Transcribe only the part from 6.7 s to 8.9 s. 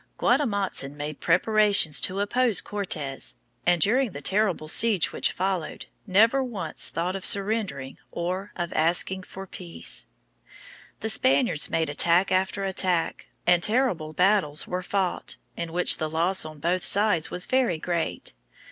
thought of surrendering or of